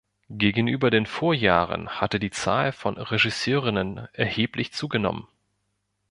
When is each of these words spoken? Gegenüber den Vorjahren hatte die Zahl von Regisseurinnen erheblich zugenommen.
Gegenüber 0.31 0.89
den 0.89 1.05
Vorjahren 1.05 1.87
hatte 2.01 2.19
die 2.19 2.31
Zahl 2.31 2.71
von 2.71 2.97
Regisseurinnen 2.97 4.07
erheblich 4.13 4.73
zugenommen. 4.73 5.27